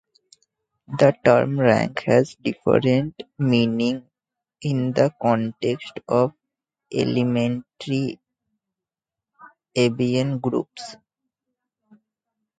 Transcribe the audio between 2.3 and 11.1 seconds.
a different meaning in the context of elementary abelian groups.